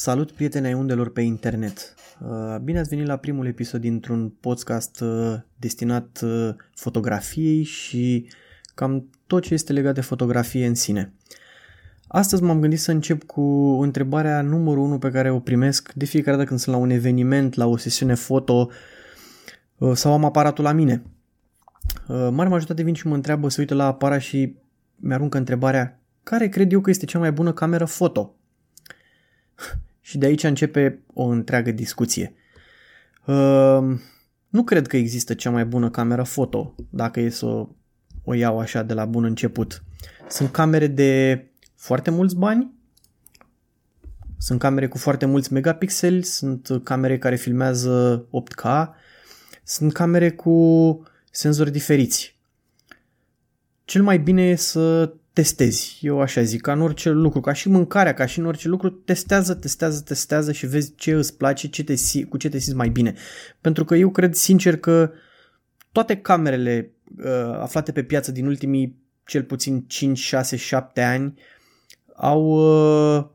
Salut 0.00 0.30
prieteni 0.30 0.66
ai 0.66 0.74
undelor 0.74 1.12
pe 1.12 1.20
internet! 1.20 1.94
Uh, 2.20 2.56
bine 2.62 2.78
ați 2.78 2.88
venit 2.88 3.06
la 3.06 3.16
primul 3.16 3.46
episod 3.46 3.80
dintr-un 3.80 4.32
podcast 4.40 5.00
uh, 5.00 5.34
destinat 5.56 6.20
uh, 6.22 6.54
fotografiei 6.74 7.62
și 7.62 8.28
cam 8.74 9.10
tot 9.26 9.42
ce 9.42 9.54
este 9.54 9.72
legat 9.72 9.94
de 9.94 10.00
fotografie 10.00 10.66
în 10.66 10.74
sine. 10.74 11.12
Astăzi 12.06 12.42
m-am 12.42 12.60
gândit 12.60 12.78
să 12.78 12.90
încep 12.90 13.22
cu 13.22 13.42
întrebarea 13.82 14.42
numărul 14.42 14.82
1 14.82 14.98
pe 14.98 15.10
care 15.10 15.30
o 15.30 15.40
primesc 15.40 15.92
de 15.92 16.04
fiecare 16.04 16.36
dată 16.36 16.48
când 16.48 16.60
sunt 16.60 16.74
la 16.74 16.80
un 16.80 16.90
eveniment, 16.90 17.54
la 17.54 17.66
o 17.66 17.76
sesiune 17.76 18.14
foto 18.14 18.70
sau 19.92 20.12
am 20.12 20.24
aparatul 20.24 20.64
la 20.64 20.72
mine. 20.72 21.02
Mare 22.08 22.48
majoritate 22.48 22.82
vin 22.82 22.94
și 22.94 23.06
mă 23.06 23.14
întreabă, 23.14 23.48
se 23.48 23.60
uită 23.60 23.74
la 23.74 23.86
aparat 23.86 24.20
și 24.20 24.56
mi-aruncă 24.96 25.38
întrebarea 25.38 26.00
care 26.22 26.48
cred 26.48 26.72
eu 26.72 26.80
că 26.80 26.90
este 26.90 27.06
cea 27.06 27.18
mai 27.18 27.32
bună 27.32 27.52
cameră 27.52 27.84
foto? 27.84 28.34
Și 30.08 30.18
de 30.18 30.26
aici 30.26 30.42
începe 30.42 31.00
o 31.14 31.24
întreagă 31.24 31.70
discuție. 31.70 32.34
Uh, 33.24 33.98
nu 34.48 34.64
cred 34.64 34.86
că 34.86 34.96
există 34.96 35.34
cea 35.34 35.50
mai 35.50 35.64
bună 35.64 35.90
cameră 35.90 36.22
foto, 36.22 36.74
dacă 36.90 37.20
e 37.20 37.28
să 37.28 37.46
o, 37.46 37.68
o 38.24 38.34
iau 38.34 38.58
așa 38.58 38.82
de 38.82 38.94
la 38.94 39.04
bun 39.04 39.24
început. 39.24 39.82
Sunt 40.28 40.50
camere 40.50 40.86
de 40.86 41.44
foarte 41.76 42.10
mulți 42.10 42.36
bani, 42.36 42.72
sunt 44.38 44.58
camere 44.58 44.88
cu 44.88 44.98
foarte 44.98 45.26
mulți 45.26 45.52
megapixeli, 45.52 46.22
sunt 46.22 46.80
camere 46.82 47.18
care 47.18 47.36
filmează 47.36 48.26
8K, 48.26 48.88
sunt 49.62 49.92
camere 49.92 50.30
cu 50.30 51.02
senzori 51.30 51.70
diferiți. 51.70 52.38
Cel 53.84 54.02
mai 54.02 54.18
bine 54.18 54.42
e 54.42 54.54
să 54.54 55.12
testezi. 55.38 55.98
Eu 56.00 56.20
așa 56.20 56.42
zic, 56.42 56.60
ca 56.60 56.72
în 56.72 56.80
orice 56.80 57.10
lucru, 57.10 57.40
ca 57.40 57.52
și 57.52 57.68
mâncarea, 57.68 58.14
ca 58.14 58.26
și 58.26 58.38
în 58.38 58.46
orice 58.46 58.68
lucru, 58.68 58.90
testează, 58.90 59.54
testează, 59.54 60.00
testează 60.00 60.52
și 60.52 60.66
vezi 60.66 60.94
ce 60.96 61.12
îți 61.12 61.36
place, 61.36 61.68
ce 61.68 61.84
te, 61.84 61.94
cu 62.28 62.36
ce 62.36 62.48
te 62.48 62.58
simți 62.58 62.78
mai 62.78 62.88
bine. 62.88 63.14
Pentru 63.60 63.84
că 63.84 63.94
eu 63.94 64.10
cred 64.10 64.34
sincer 64.34 64.76
că 64.76 65.10
toate 65.92 66.16
camerele 66.16 66.90
uh, 67.18 67.58
aflate 67.60 67.92
pe 67.92 68.02
piață 68.02 68.32
din 68.32 68.46
ultimii 68.46 68.96
cel 69.24 69.42
puțin 69.42 69.84
5, 69.86 70.18
6, 70.18 70.56
7 70.56 71.02
ani 71.02 71.34
au 72.14 72.42
uh, 73.16 73.26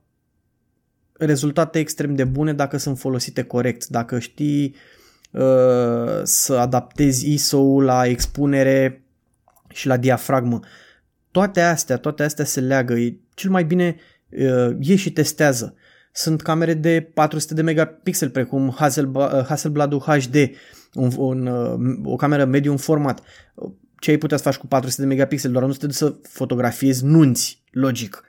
rezultate 1.14 1.80
extrem 1.80 2.16
de 2.16 2.24
bune 2.24 2.54
dacă 2.54 2.78
sunt 2.78 3.00
folosite 3.00 3.44
corect, 3.44 3.88
dacă 3.88 4.20
știi 4.20 4.76
uh, 5.31 6.22
să 6.24 6.54
adaptezi 6.54 7.34
ISO-ul 7.34 7.84
la 7.84 8.06
expunere 8.06 9.04
și 9.70 9.88
la 9.88 9.98
diafragmă. 9.98 10.59
Uh, 10.62 10.68
toate 11.34 11.62
astea, 11.62 11.98
toate 11.98 12.23
astea 12.23 12.45
se 12.45 12.59
leagă. 12.59 12.94
E 12.94 13.17
cel 13.34 13.50
mai 13.50 13.64
bine 13.64 13.95
uh, 14.30 14.76
e 14.80 14.95
și 14.95 15.12
testează. 15.12 15.75
Sunt 16.12 16.42
camere 16.42 16.73
de 16.73 17.12
400 17.14 17.53
de 17.53 17.62
megapixel, 17.62 18.30
precum 18.30 18.67
uh, 18.67 19.45
Hasselblad 19.45 19.98
HD, 19.98 20.36
un, 20.94 21.12
un, 21.17 21.45
uh, 21.45 22.00
o 22.03 22.16
cameră 22.16 22.45
medium 22.45 22.78
format. 22.78 23.22
Ce 24.00 24.09
ai 24.09 24.17
putea 24.17 24.38
să 24.38 24.44
faci 24.44 24.56
cu 24.56 24.67
400 24.67 25.02
de 25.02 25.08
megapixel? 25.08 25.52
Doar 25.52 25.66
nu 25.66 25.73
te 25.73 25.86
duci 25.86 25.95
să 25.95 26.16
fotografiezi 26.22 27.06
nunți, 27.06 27.64
logic. 27.72 28.23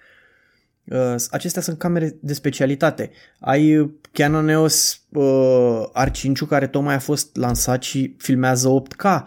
Uh, 0.84 1.14
acestea 1.30 1.62
sunt 1.62 1.78
camere 1.78 2.16
de 2.20 2.33
specialitate. 2.33 3.11
Ai 3.41 3.94
Canon 4.12 4.48
EOS 4.48 5.02
uh, 5.08 5.83
R5 6.05 6.48
care 6.48 6.66
tocmai 6.66 6.94
a 6.94 6.98
fost 6.98 7.36
lansat 7.36 7.83
și 7.83 8.14
filmează 8.18 8.83
8K. 8.83 9.22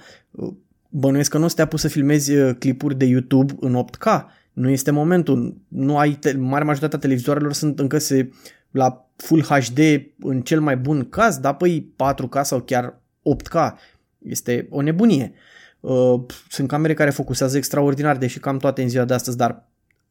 Uh, 0.89 0.99
bănuiesc 0.99 1.29
că 1.29 1.37
nu 1.37 1.45
o 1.45 1.47
să 1.47 1.55
te 1.55 1.61
apuci 1.61 1.79
să 1.79 1.87
filmezi 1.87 2.35
uh, 2.35 2.55
clipuri 2.59 2.97
de 2.97 3.05
YouTube 3.05 3.53
în 3.59 3.85
8K. 3.85 4.23
Nu 4.53 4.69
este 4.69 4.91
momentul. 4.91 5.57
Nu 5.67 5.97
ai 5.97 6.11
te- 6.11 6.37
mare 6.37 6.63
majoritatea 6.63 6.99
televizoarelor 6.99 7.53
sunt 7.53 7.79
încă 7.79 7.97
se 7.97 8.31
la 8.71 9.09
Full 9.15 9.43
HD 9.43 9.79
în 10.19 10.41
cel 10.41 10.61
mai 10.61 10.77
bun 10.77 11.09
caz, 11.09 11.37
dar 11.37 11.55
păi 11.55 11.93
4K 12.13 12.41
sau 12.41 12.61
chiar 12.61 13.01
8K. 13.21 13.73
Este 14.17 14.67
o 14.69 14.81
nebunie. 14.81 15.33
Uh, 15.79 16.21
sunt 16.49 16.67
camere 16.67 16.93
care 16.93 17.09
focusează 17.09 17.57
extraordinar, 17.57 18.17
deși 18.17 18.39
cam 18.39 18.57
toate 18.57 18.81
în 18.81 18.89
ziua 18.89 19.05
de 19.05 19.13
astăzi, 19.13 19.37
dar 19.37 19.67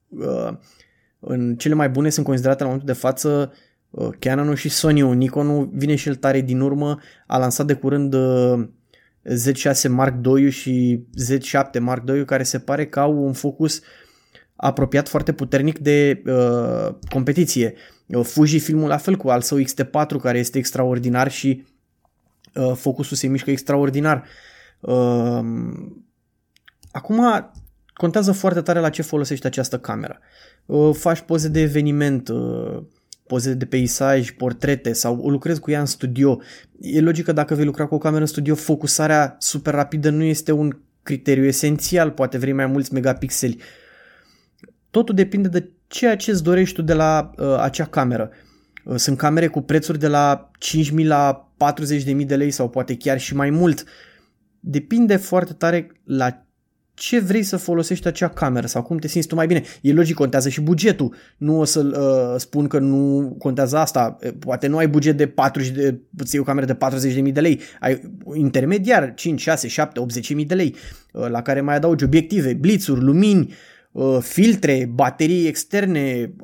uh, 0.09 0.53
în 1.20 1.56
cele 1.56 1.75
mai 1.75 1.88
bune 1.88 2.09
sunt 2.09 2.26
considerate 2.26 2.62
la 2.62 2.69
momentul 2.69 2.94
de 2.94 3.00
față 3.00 3.53
Canon 4.19 4.54
și 4.54 4.69
Sony-ul. 4.69 5.15
Nikon 5.15 5.70
vine 5.72 5.94
și 5.94 6.09
el 6.09 6.15
tare 6.15 6.41
din 6.41 6.60
urmă, 6.60 6.98
a 7.26 7.38
lansat 7.38 7.66
de 7.66 7.75
curând 7.75 8.15
Z6 9.28 9.88
Mark 9.88 10.26
II 10.26 10.50
și 10.50 11.04
Z7 11.25 11.81
Mark 11.81 12.09
II 12.09 12.25
care 12.25 12.42
se 12.42 12.59
pare 12.59 12.87
că 12.87 13.00
au 13.00 13.25
un 13.25 13.32
focus 13.32 13.81
apropiat 14.56 15.09
foarte 15.09 15.32
puternic 15.32 15.78
de 15.78 16.22
uh, 16.26 16.94
competiție. 17.09 17.75
Uh, 18.06 18.25
Fuji 18.25 18.59
filmul 18.59 18.88
la 18.88 18.97
fel 18.97 19.16
cu 19.16 19.28
al 19.28 19.41
său 19.41 19.59
XT4 19.59 20.20
care 20.20 20.38
este 20.38 20.59
extraordinar 20.59 21.31
și 21.31 21.65
uh, 22.54 22.72
focusul 22.75 23.16
se 23.16 23.26
mișcă 23.26 23.50
extraordinar. 23.50 24.25
Uh, 24.81 25.41
acum 26.91 27.50
contează 27.94 28.32
foarte 28.32 28.60
tare 28.60 28.78
la 28.78 28.91
ce 28.91 29.03
folosești 29.03 29.47
această 29.47 29.78
cameră. 29.78 30.19
Uh, 30.66 30.94
faci 30.94 31.20
poze 31.20 31.48
de 31.48 31.60
eveniment, 31.60 32.28
uh, 32.28 32.82
poze 33.26 33.54
de 33.54 33.64
peisaj, 33.64 34.31
portrete 34.31 34.92
sau 34.92 35.28
lucrezi 35.28 35.60
cu 35.60 35.70
ea 35.70 35.81
în 35.81 35.87
studio. 35.87 36.41
E 36.81 37.00
logică 37.00 37.32
dacă 37.32 37.54
vei 37.54 37.64
lucra 37.64 37.87
cu 37.87 37.94
o 37.94 37.98
cameră 37.98 38.20
în 38.20 38.26
studio, 38.26 38.54
focusarea 38.54 39.37
super 39.38 39.75
rapidă 39.75 40.10
nu 40.10 40.22
este 40.22 40.53
un 40.53 40.78
criteriu 41.03 41.44
esențial, 41.44 42.10
poate 42.10 42.38
vrei 42.38 42.53
mai 42.53 42.66
mulți 42.66 42.92
megapixeli. 42.92 43.60
Totul 44.91 45.15
depinde 45.15 45.48
de 45.48 45.70
ceea 45.86 46.16
ce 46.16 46.31
îți 46.31 46.42
dorești 46.42 46.75
tu 46.75 46.82
de 46.82 46.92
la 46.92 47.31
uh, 47.38 47.56
acea 47.59 47.84
cameră. 47.84 48.31
Uh, 48.84 48.97
sunt 48.97 49.16
camere 49.16 49.47
cu 49.47 49.60
prețuri 49.60 49.98
de 49.98 50.09
la 50.09 50.50
5.000 50.94 51.06
la 51.06 51.53
40.000 52.15 52.26
de 52.26 52.36
lei 52.36 52.50
sau 52.50 52.69
poate 52.69 52.97
chiar 52.97 53.20
și 53.20 53.34
mai 53.34 53.50
mult. 53.50 53.84
Depinde 54.60 55.16
foarte 55.16 55.53
tare 55.53 55.91
la 56.04 56.45
ce 56.96 57.18
vrei 57.18 57.42
să 57.42 57.56
folosești 57.56 58.06
acea 58.06 58.28
cameră 58.28 58.66
sau 58.66 58.82
cum 58.82 58.96
te 58.96 59.08
simți 59.08 59.28
tu 59.28 59.34
mai 59.34 59.46
bine. 59.46 59.62
E 59.80 59.92
logic, 59.92 60.14
contează 60.14 60.48
și 60.48 60.60
bugetul. 60.60 61.14
Nu 61.36 61.58
o 61.58 61.64
să 61.64 61.80
uh, 61.80 62.40
spun 62.40 62.66
că 62.66 62.78
nu 62.78 63.34
contează 63.38 63.76
asta. 63.76 64.18
Poate 64.38 64.66
nu 64.66 64.76
ai 64.76 64.88
buget 64.88 65.16
de 65.16 65.26
40 65.26 65.70
de, 65.70 66.00
îți 66.16 66.38
o 66.38 66.42
cameră 66.42 66.66
de 66.66 66.76
40.000 67.22 67.32
de 67.32 67.40
lei. 67.40 67.60
Ai 67.80 68.00
intermediar 68.34 69.14
5, 69.14 69.40
6, 69.40 69.68
7, 69.68 70.00
80.000 70.40 70.46
de 70.46 70.54
lei 70.54 70.74
uh, 71.12 71.28
la 71.28 71.42
care 71.42 71.60
mai 71.60 71.74
adaugi 71.74 72.04
obiective, 72.04 72.54
blițuri, 72.54 73.00
lumini, 73.00 73.54
uh, 73.92 74.18
filtre, 74.20 74.90
baterii 74.92 75.46
externe, 75.46 76.34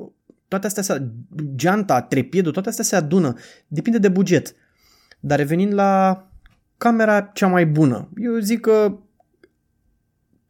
toate 0.47 0.65
astea, 0.67 0.83
se, 0.83 1.07
geanta, 1.55 2.01
trepiedul, 2.01 2.51
toate 2.51 2.69
astea 2.69 2.83
se 2.83 2.95
adună. 2.95 3.33
Depinde 3.67 3.97
de 3.97 4.09
buget. 4.09 4.55
Dar 5.19 5.37
revenind 5.37 5.73
la 5.73 6.23
camera 6.77 7.21
cea 7.21 7.47
mai 7.47 7.65
bună. 7.65 8.09
Eu 8.17 8.37
zic 8.37 8.59
că 8.59 8.97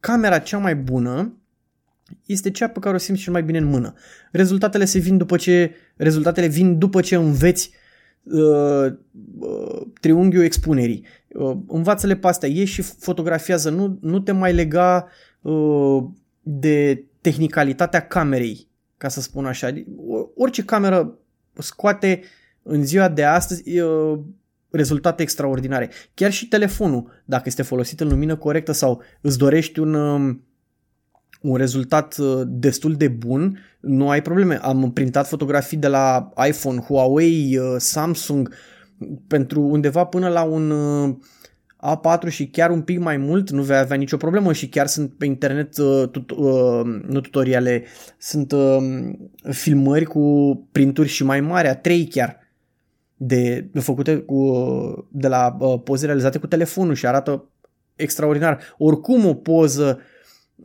camera 0.04 0.38
cea 0.38 0.58
mai 0.58 0.76
bună 0.76 1.36
este 2.26 2.50
cea 2.50 2.68
pe 2.68 2.78
care 2.78 2.94
o 2.94 2.98
simți 2.98 3.22
cel 3.22 3.32
mai 3.32 3.42
bine 3.42 3.58
în 3.58 3.64
mână. 3.64 3.94
Rezultatele 4.32 4.84
se 4.84 4.98
vin 4.98 5.16
după 5.16 5.36
ce 5.36 5.74
rezultatele 5.96 6.46
vin 6.46 6.78
după 6.78 7.00
ce 7.00 7.14
înveți 7.14 7.70
uh, 8.22 8.92
uh, 9.38 9.82
triunghiul 10.00 10.44
expunerii. 10.44 11.04
Uh, 11.28 11.56
învață-le 11.66 12.16
pe 12.16 12.26
astea, 12.26 12.48
ieși 12.48 12.72
și 12.72 12.82
fotografiază, 12.82 13.70
nu, 13.70 13.98
nu 14.00 14.20
te 14.20 14.32
mai 14.32 14.52
lega 14.52 15.08
uh, 15.40 16.04
de 16.42 17.04
tehnicalitatea 17.20 18.06
camerei, 18.06 18.68
ca 18.96 19.08
să 19.08 19.20
spun 19.20 19.46
așa. 19.46 19.84
Orice 20.36 20.64
cameră 20.64 21.18
scoate 21.58 22.22
în 22.62 22.84
ziua 22.84 23.08
de 23.08 23.24
astăzi 23.24 23.80
uh, 23.80 24.18
rezultate 24.74 25.22
extraordinare. 25.22 25.90
Chiar 26.14 26.32
și 26.32 26.48
telefonul, 26.48 27.22
dacă 27.24 27.42
este 27.46 27.62
folosit 27.62 28.00
în 28.00 28.08
lumină 28.08 28.36
corectă 28.36 28.72
sau 28.72 29.02
îți 29.20 29.38
dorești 29.38 29.78
un, 29.78 29.94
um, 29.94 30.44
un 31.40 31.56
rezultat 31.56 32.16
uh, 32.16 32.42
destul 32.46 32.94
de 32.94 33.08
bun, 33.08 33.58
nu 33.80 34.08
ai 34.08 34.22
probleme. 34.22 34.58
Am 34.62 34.92
printat 34.92 35.28
fotografii 35.28 35.76
de 35.76 35.88
la 35.88 36.32
iPhone, 36.46 36.80
Huawei, 36.80 37.58
uh, 37.58 37.74
Samsung 37.78 38.54
pentru 39.26 39.60
undeva 39.60 40.04
până 40.04 40.28
la 40.28 40.42
un 40.42 40.70
uh, 40.70 41.16
A4 41.84 42.28
și 42.28 42.46
chiar 42.46 42.70
un 42.70 42.80
pic 42.80 42.98
mai 42.98 43.16
mult, 43.16 43.50
nu 43.50 43.62
vei 43.62 43.76
avea 43.76 43.96
nicio 43.96 44.16
problemă 44.16 44.52
și 44.52 44.68
chiar 44.68 44.86
sunt 44.86 45.12
pe 45.18 45.26
internet, 45.26 45.74
tut, 46.10 46.32
nu 47.06 47.20
tutoriale, 47.20 47.84
sunt 48.18 48.52
um, 48.52 49.18
filmări 49.50 50.04
cu 50.04 50.56
printuri 50.72 51.08
și 51.08 51.24
mai 51.24 51.40
mari, 51.40 51.68
a 51.68 51.76
3 51.76 52.06
chiar 52.06 52.43
de, 53.16 53.68
de 53.72 53.80
făcute 53.80 54.16
cu, 54.16 55.08
de 55.10 55.28
la 55.28 55.56
uh, 55.58 55.80
poze 55.84 56.06
realizate 56.06 56.38
cu 56.38 56.46
telefonul 56.46 56.94
și 56.94 57.06
arată 57.06 57.44
extraordinar. 57.96 58.74
Oricum 58.78 59.26
o 59.26 59.34
poză 59.34 60.00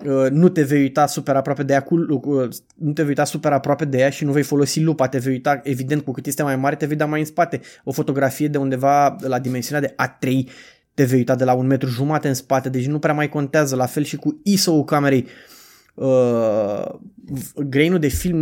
uh, 0.06 0.30
nu 0.30 0.50
te 0.50 0.64
vei 0.64 0.82
uita 0.82 1.06
super 1.06 1.36
aproape 1.36 1.64
de 1.64 1.74
ea 1.74 1.82
cu, 1.82 1.96
uh, 1.96 2.50
nu 2.76 2.92
te 2.92 3.02
vei 3.02 3.10
uita 3.10 3.24
super 3.24 3.52
aproape 3.52 3.86
de 3.86 3.98
ea 3.98 4.10
și 4.10 4.24
nu 4.24 4.32
vei 4.32 4.44
folosi 4.44 4.82
lupa, 4.82 5.08
te 5.08 5.18
vei 5.18 5.34
uita 5.34 5.60
evident 5.64 6.04
cu 6.04 6.12
cât 6.12 6.26
este 6.26 6.44
mai 6.44 6.56
mare, 6.56 6.76
te 6.76 6.86
vei 6.86 6.98
da 6.98 7.06
mai 7.06 7.20
în 7.20 7.26
spate. 7.26 7.62
O 7.84 7.92
fotografie 7.92 8.48
de 8.48 8.58
undeva 8.58 9.16
la 9.22 9.40
dimensiunea 9.40 9.90
de 9.90 9.96
A3 10.04 10.52
te 10.94 11.04
vei 11.04 11.18
uita 11.18 11.36
de 11.36 11.44
la 11.44 11.54
un 11.54 11.68
metru 11.68 11.90
jumate 11.90 12.28
în 12.28 12.34
spate, 12.34 12.70
deci 12.70 12.88
nu 12.88 13.00
prea 13.00 13.14
mai 13.14 13.30
contează, 13.30 13.76
la 13.76 13.86
fel 13.86 14.04
și 14.04 14.16
cu 14.16 14.40
ISO-ul 14.44 14.84
camerei. 14.84 15.20
uh, 15.22 15.30
grainul 17.56 18.00
de 18.00 18.08
film 18.08 18.42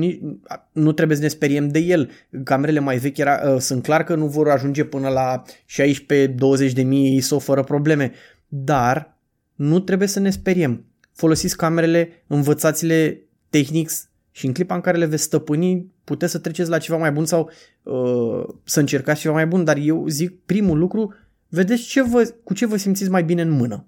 nu 0.72 0.92
trebuie 0.92 1.18
să 1.18 1.24
ne 1.24 1.30
speriem 1.30 1.68
de 1.68 1.80
el. 1.80 2.10
Camerele 2.44 2.80
mai 2.80 2.98
vechi 2.98 3.18
era, 3.18 3.52
uh, 3.54 3.60
sunt 3.60 3.84
clar 3.84 4.04
că 4.04 4.16
nu 4.16 4.28
vor 4.28 4.50
ajunge 4.50 4.84
până 4.84 5.10
la 5.10 5.42
16-20 6.70 6.74
de 6.74 6.84
mii 6.84 7.16
ISO 7.16 7.40
fără 7.40 7.64
probleme, 7.64 8.12
dar 8.48 9.18
nu 9.56 9.80
trebuie 9.80 10.08
să 10.08 10.20
ne 10.20 10.30
speriem. 10.30 10.86
Folosiți 11.14 11.58
camerele, 11.58 12.24
învățați-le 12.28 13.22
Technics 13.50 14.10
și 14.32 14.46
în 14.46 14.54
clipa 14.54 14.76
în 14.76 14.82
care 14.82 14.98
le 14.98 15.06
veți 15.06 15.24
stăpâni, 15.24 15.92
puteți 16.04 16.32
să 16.32 16.38
treceți 16.38 16.70
la 16.70 16.78
ceva 16.78 16.98
mai 16.98 17.12
bun 17.12 17.26
sau 17.26 17.50
uh, 17.84 18.56
să 18.64 18.80
încercați 18.80 19.20
ceva 19.20 19.34
mai 19.34 19.48
bun, 19.48 19.64
dar 19.64 19.78
eu 19.78 20.08
zic 20.08 20.40
primul 20.46 20.78
lucru, 20.78 21.14
vedeți 21.48 21.84
ce 21.84 22.04
vă, 22.04 22.34
cu 22.44 22.54
ce 22.54 22.66
vă 22.66 22.78
simțiți 22.78 23.10
mai 23.10 23.24
bine 23.24 23.42
în 23.42 23.50
mână. 23.50 23.86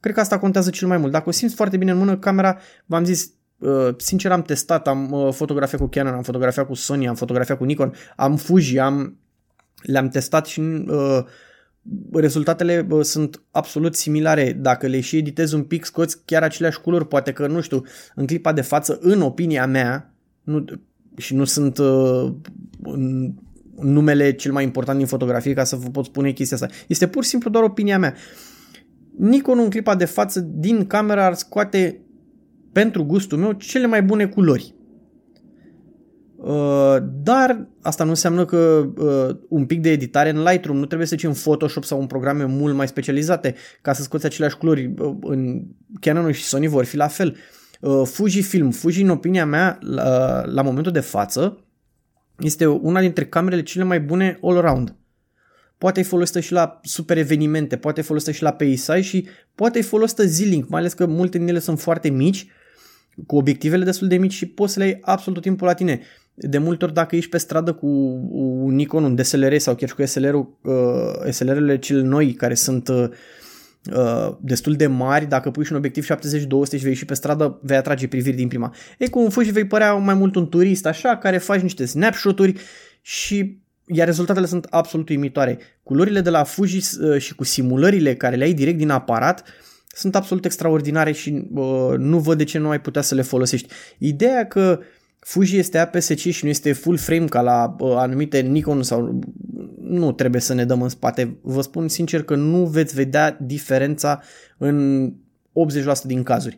Cred 0.00 0.14
că 0.14 0.20
asta 0.20 0.38
contează 0.38 0.70
cel 0.70 0.88
mai 0.88 0.96
mult. 0.96 1.12
Dacă 1.12 1.28
o 1.28 1.32
simți 1.32 1.54
foarte 1.54 1.76
bine 1.76 1.90
în 1.90 1.98
mână, 1.98 2.16
camera, 2.16 2.58
v-am 2.86 3.04
zis, 3.04 3.30
uh, 3.58 3.94
sincer 3.96 4.32
am 4.32 4.42
testat, 4.42 4.88
am 4.88 5.12
uh, 5.12 5.32
fotografiat 5.32 5.80
cu 5.80 5.86
Canon, 5.86 6.14
am 6.14 6.22
fotografiat 6.22 6.66
cu 6.66 6.74
Sony, 6.74 7.08
am 7.08 7.14
fotografiat 7.14 7.58
cu 7.58 7.64
Nikon, 7.64 7.94
am 8.16 8.36
Fuji, 8.36 8.78
am, 8.78 9.18
le-am 9.82 10.08
testat 10.08 10.46
și 10.46 10.60
uh, 10.60 11.24
rezultatele 12.12 12.86
uh, 12.90 13.04
sunt 13.04 13.42
absolut 13.50 13.94
similare. 13.94 14.52
Dacă 14.52 14.86
le 14.86 15.00
și 15.00 15.16
editezi 15.16 15.54
un 15.54 15.62
pic, 15.62 15.84
scoți 15.84 16.24
chiar 16.24 16.42
aceleași 16.42 16.80
culori, 16.80 17.08
poate 17.08 17.32
că, 17.32 17.46
nu 17.46 17.60
știu, 17.60 17.82
în 18.14 18.26
clipa 18.26 18.52
de 18.52 18.60
față, 18.60 18.98
în 19.00 19.20
opinia 19.20 19.66
mea, 19.66 20.14
nu, 20.42 20.64
și 21.16 21.34
nu 21.34 21.44
sunt 21.44 21.78
uh, 21.78 22.32
numele 23.80 24.32
cel 24.32 24.52
mai 24.52 24.64
important 24.64 24.98
din 24.98 25.06
fotografie 25.06 25.54
ca 25.54 25.64
să 25.64 25.76
vă 25.76 25.88
pot 25.88 26.04
spune 26.04 26.30
chestia 26.30 26.56
asta. 26.56 26.76
Este 26.86 27.06
pur 27.06 27.22
și 27.22 27.28
simplu 27.28 27.50
doar 27.50 27.64
opinia 27.64 27.98
mea. 27.98 28.14
Nikon 29.16 29.58
în 29.58 29.70
clipa 29.70 29.94
de 29.94 30.04
față 30.04 30.40
din 30.40 30.86
camera 30.86 31.24
ar 31.24 31.34
scoate 31.34 32.00
pentru 32.72 33.04
gustul 33.04 33.38
meu 33.38 33.52
cele 33.52 33.86
mai 33.86 34.02
bune 34.02 34.26
culori. 34.26 34.74
Uh, 36.36 36.96
dar 37.22 37.68
asta 37.82 38.04
nu 38.04 38.10
înseamnă 38.10 38.44
că 38.44 38.86
uh, 38.96 39.36
un 39.48 39.66
pic 39.66 39.80
de 39.80 39.90
editare 39.90 40.30
în 40.30 40.42
Lightroom 40.42 40.76
nu 40.76 40.86
trebuie 40.86 41.06
să 41.06 41.16
zicem 41.16 41.32
Photoshop 41.32 41.84
sau 41.84 42.00
un 42.00 42.06
programe 42.06 42.44
mult 42.44 42.74
mai 42.74 42.88
specializate 42.88 43.54
ca 43.82 43.92
să 43.92 44.02
scoți 44.02 44.26
aceleași 44.26 44.56
culori. 44.56 44.94
Uh, 44.98 45.16
în 45.20 45.62
Canon 46.00 46.32
și 46.32 46.42
Sony 46.42 46.66
vor 46.66 46.84
fi 46.84 46.96
la 46.96 47.06
fel. 47.06 47.36
Fujifilm, 48.04 48.70
Fuji 48.70 49.02
în 49.02 49.08
opinia 49.08 49.46
mea 49.46 49.78
la, 49.80 50.42
la 50.44 50.62
momentul 50.62 50.92
de 50.92 51.00
față 51.00 51.64
este 52.38 52.66
una 52.66 53.00
dintre 53.00 53.26
camerele 53.26 53.62
cele 53.62 53.84
mai 53.84 54.00
bune 54.00 54.38
all-around. 54.42 54.94
Poate 55.78 56.02
fi 56.02 56.08
folosită 56.08 56.40
și 56.40 56.52
la 56.52 56.80
super 56.82 57.18
evenimente, 57.18 57.76
poate 57.76 58.00
fi 58.00 58.06
folosită 58.06 58.30
și 58.30 58.42
la 58.42 58.52
peisaj 58.52 59.06
și 59.06 59.28
poate 59.54 59.80
fi 59.80 59.88
folosită 59.88 60.24
zilnic, 60.24 60.68
mai 60.68 60.80
ales 60.80 60.92
că 60.92 61.06
multe 61.06 61.38
din 61.38 61.48
ele 61.48 61.58
sunt 61.58 61.80
foarte 61.80 62.08
mici, 62.08 62.46
cu 63.26 63.36
obiectivele 63.36 63.84
destul 63.84 64.08
de 64.08 64.16
mici 64.16 64.32
și 64.32 64.46
poți 64.46 64.72
să 64.72 64.78
le 64.78 64.84
ai 64.84 64.98
absolut 65.00 65.34
tot 65.34 65.42
timpul 65.42 65.66
la 65.66 65.74
tine 65.74 66.00
de 66.38 66.58
multe 66.58 66.84
ori 66.84 66.94
dacă 66.94 67.16
ești 67.16 67.30
pe 67.30 67.38
stradă 67.38 67.72
cu 67.72 67.86
un 68.30 68.74
Nikon, 68.74 69.04
un 69.04 69.14
DSLR 69.14 69.56
sau 69.56 69.74
chiar 69.74 69.90
cu 69.90 70.06
SLR-ul, 70.06 70.58
uh, 70.62 71.30
SLR-urile 71.30 71.78
cele 71.78 72.02
noi 72.02 72.32
care 72.32 72.54
sunt 72.54 72.88
uh, 72.88 73.08
uh, 73.94 74.36
destul 74.40 74.74
de 74.74 74.86
mari, 74.86 75.26
dacă 75.26 75.50
pui 75.50 75.64
și 75.64 75.72
un 75.72 75.78
obiectiv 75.78 76.06
70-200 76.06 76.08
și 76.70 76.76
vei 76.76 76.90
ieși 76.90 77.04
pe 77.04 77.14
stradă, 77.14 77.58
vei 77.62 77.76
atrage 77.76 78.08
priviri 78.08 78.36
din 78.36 78.48
prima. 78.48 78.74
E 78.98 79.08
cu 79.08 79.18
un 79.18 79.30
fuji 79.30 79.50
vei 79.50 79.66
părea 79.66 79.94
mai 79.94 80.14
mult 80.14 80.34
un 80.34 80.48
turist 80.48 80.86
așa, 80.86 81.16
care 81.16 81.38
faci 81.38 81.60
niște 81.60 81.84
snapshot-uri 81.84 82.54
și 83.00 83.58
iar 83.86 84.06
rezultatele 84.06 84.46
sunt 84.46 84.66
absolut 84.70 85.08
uimitoare. 85.08 85.58
Culorile 85.82 86.20
de 86.20 86.30
la 86.30 86.44
Fuji 86.44 86.80
uh, 87.00 87.18
și 87.18 87.34
cu 87.34 87.44
simulările 87.44 88.14
care 88.14 88.36
le 88.36 88.44
ai 88.44 88.52
direct 88.52 88.78
din 88.78 88.90
aparat 88.90 89.44
sunt 89.88 90.14
absolut 90.14 90.44
extraordinare 90.44 91.12
și 91.12 91.48
uh, 91.54 91.94
nu 91.96 92.18
văd 92.18 92.38
de 92.38 92.44
ce 92.44 92.58
nu 92.58 92.68
ai 92.68 92.80
putea 92.80 93.02
să 93.02 93.14
le 93.14 93.22
folosești. 93.22 93.68
Ideea 93.98 94.46
că 94.46 94.78
uh, 94.80 94.86
Fuji 95.26 95.56
este 95.56 95.78
APS-C 95.78 96.16
și 96.16 96.44
nu 96.44 96.50
este 96.50 96.72
full 96.72 96.96
frame 96.96 97.24
ca 97.24 97.40
la 97.40 97.76
uh, 97.78 97.94
anumite 97.96 98.40
Nikon 98.40 98.82
sau 98.82 99.18
nu 99.80 100.12
trebuie 100.12 100.40
să 100.40 100.54
ne 100.54 100.64
dăm 100.64 100.82
în 100.82 100.88
spate. 100.88 101.38
Vă 101.42 101.60
spun 101.62 101.88
sincer 101.88 102.22
că 102.22 102.34
nu 102.34 102.64
veți 102.64 102.94
vedea 102.94 103.36
diferența 103.40 104.22
în 104.58 105.12
80% 105.12 106.02
din 106.04 106.22
cazuri. 106.22 106.56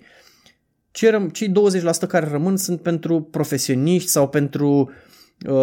Cei 1.32 1.52
20% 1.52 2.08
care 2.08 2.28
rămân 2.30 2.56
sunt 2.56 2.80
pentru 2.80 3.20
profesioniști 3.20 4.08
sau 4.08 4.28
pentru 4.28 4.68
uh, 4.68 5.07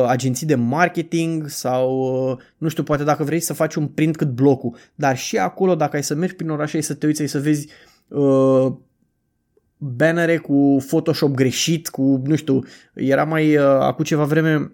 agenții 0.08 0.48
de 0.48 0.56
marketing 0.56 1.48
sau 1.48 1.90
uh, 2.32 2.38
nu 2.58 2.68
știu, 2.68 2.84
poate 2.84 3.04
dacă 3.04 3.24
vrei 3.24 3.40
să 3.40 3.54
faci 3.54 3.76
un 3.76 3.88
print 3.88 4.16
cât 4.16 4.28
blocul. 4.28 4.76
Dar 4.96 5.18
și 5.18 5.38
acolo, 5.38 5.76
dacă 5.76 5.96
ai 5.96 6.04
să 6.04 6.16
mergi 6.16 6.36
prin 6.36 6.50
oraș 6.50 6.70
și 6.70 6.82
să 6.82 6.94
te 6.94 7.06
uiți, 7.06 7.22
ai 7.22 7.28
să 7.28 7.40
vezi 7.40 7.68
uh, 8.08 8.74
bannere 9.78 10.38
cu 10.38 10.84
Photoshop 10.88 11.34
greșit, 11.34 11.90
cu, 11.90 12.22
nu 12.26 12.36
știu, 12.36 12.64
era 12.94 13.24
mai 13.24 13.58
uh, 13.58 13.64
acum 13.64 14.04
ceva 14.04 14.24
vreme 14.24 14.72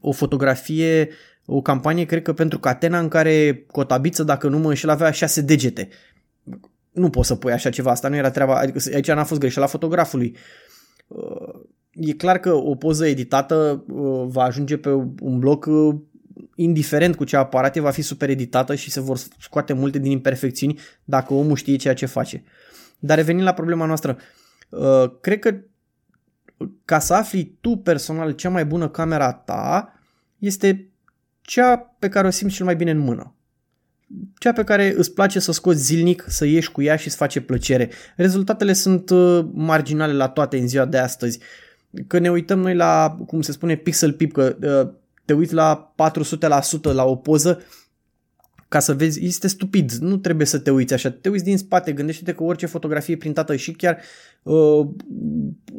o 0.00 0.12
fotografie, 0.12 1.08
o 1.46 1.62
campanie, 1.62 2.04
cred 2.04 2.22
că 2.22 2.32
pentru 2.32 2.58
Catena, 2.58 2.98
în 2.98 3.08
care 3.08 3.64
Cotabiță, 3.70 4.22
dacă 4.22 4.48
nu 4.48 4.58
mă 4.58 4.68
înșel, 4.68 4.90
avea 4.90 5.10
șase 5.10 5.40
degete. 5.40 5.88
Nu 6.92 7.10
poți 7.10 7.28
să 7.28 7.34
pui 7.34 7.52
așa 7.52 7.70
ceva, 7.70 7.90
asta 7.90 8.08
nu 8.08 8.16
era 8.16 8.30
treaba, 8.30 8.58
adică 8.58 8.80
aici 8.94 9.06
n-a 9.06 9.24
fost 9.24 9.40
greșeala 9.40 9.66
fotografului. 9.66 10.36
Uh, 11.06 11.60
e 11.92 12.12
clar 12.12 12.38
că 12.38 12.52
o 12.52 12.74
poză 12.74 13.06
editată 13.06 13.84
uh, 13.88 14.24
va 14.26 14.42
ajunge 14.42 14.76
pe 14.76 14.90
un 15.20 15.38
bloc 15.38 15.66
uh, 15.66 15.94
indiferent 16.54 17.16
cu 17.16 17.24
ce 17.24 17.36
aparate, 17.36 17.80
va 17.80 17.90
fi 17.90 18.02
super 18.02 18.28
editată 18.28 18.74
și 18.74 18.90
se 18.90 19.00
vor 19.00 19.18
scoate 19.40 19.72
multe 19.72 19.98
din 19.98 20.10
imperfecțiuni 20.10 20.78
dacă 21.04 21.34
omul 21.34 21.56
știe 21.56 21.76
ceea 21.76 21.94
ce 21.94 22.06
face. 22.06 22.42
Dar 22.98 23.16
revenind 23.16 23.44
la 23.44 23.52
problema 23.52 23.86
noastră, 23.86 24.16
uh, 24.68 25.10
cred 25.20 25.38
că 25.38 25.60
ca 26.84 26.98
să 26.98 27.14
afli 27.14 27.56
tu 27.60 27.76
personal 27.76 28.32
cea 28.32 28.48
mai 28.48 28.64
bună 28.64 28.88
camera 28.88 29.32
ta 29.32 29.92
este 30.38 30.90
cea 31.40 31.76
pe 31.98 32.08
care 32.08 32.26
o 32.26 32.30
simți 32.30 32.54
cel 32.54 32.64
mai 32.64 32.76
bine 32.76 32.90
în 32.90 32.98
mână. 32.98 33.34
Cea 34.38 34.52
pe 34.52 34.64
care 34.64 34.94
îți 34.96 35.12
place 35.12 35.38
să 35.38 35.52
scoți 35.52 35.82
zilnic, 35.82 36.24
să 36.28 36.44
ieși 36.44 36.72
cu 36.72 36.82
ea 36.82 36.96
și 36.96 37.10
să 37.10 37.16
face 37.16 37.40
plăcere. 37.40 37.90
Rezultatele 38.16 38.72
sunt 38.72 39.10
uh, 39.10 39.44
marginale 39.52 40.12
la 40.12 40.28
toate 40.28 40.58
în 40.58 40.68
ziua 40.68 40.84
de 40.84 40.98
astăzi. 40.98 41.38
Că 42.06 42.18
ne 42.18 42.30
uităm 42.30 42.58
noi 42.58 42.74
la, 42.74 43.16
cum 43.26 43.40
se 43.40 43.52
spune, 43.52 43.76
pixel 43.76 44.12
pip, 44.12 44.32
că 44.32 44.56
uh, 44.62 44.94
te 45.24 45.32
uiți 45.32 45.54
la 45.54 45.94
400% 46.90 46.92
la 46.92 47.04
o 47.04 47.16
poză, 47.16 47.62
ca 48.72 48.78
să 48.78 48.94
vezi, 48.94 49.24
este 49.24 49.48
stupid, 49.48 49.92
nu 49.92 50.16
trebuie 50.16 50.46
să 50.46 50.58
te 50.58 50.70
uiți 50.70 50.94
așa, 50.94 51.10
te 51.10 51.28
uiți 51.28 51.44
din 51.44 51.58
spate, 51.58 51.92
gândește-te 51.92 52.32
că 52.32 52.42
orice 52.42 52.66
fotografie 52.66 53.16
printată 53.16 53.56
și 53.56 53.72
chiar, 53.72 53.98
uh, 54.42 54.86